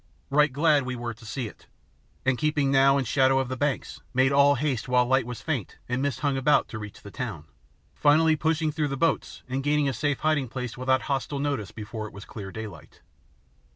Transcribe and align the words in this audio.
Right 0.31 0.51
glad 0.51 0.81
we 0.81 0.95
were 0.95 1.13
to 1.13 1.25
see 1.27 1.45
it, 1.47 1.67
and 2.25 2.35
keeping 2.35 2.71
now 2.71 2.97
in 2.97 3.05
shadow 3.05 3.37
of 3.37 3.49
the 3.49 3.55
banks, 3.55 4.01
made 4.15 4.31
all 4.31 4.55
haste 4.55 4.87
while 4.87 5.05
light 5.05 5.27
was 5.27 5.41
faint 5.43 5.77
and 5.87 6.01
mist 6.01 6.21
hung 6.21 6.37
about 6.37 6.67
to 6.69 6.79
reach 6.79 7.03
the 7.03 7.11
town, 7.11 7.45
finally 7.93 8.35
pushing 8.35 8.71
through 8.71 8.87
the 8.87 8.97
boats 8.97 9.43
and 9.47 9.61
gaining 9.61 9.87
a 9.87 9.93
safe 9.93 10.21
hiding 10.21 10.49
place 10.49 10.75
without 10.75 11.03
hostile 11.03 11.37
notice 11.37 11.69
before 11.69 12.07
it 12.07 12.13
was 12.13 12.25
clear 12.25 12.51
daylight. 12.51 13.01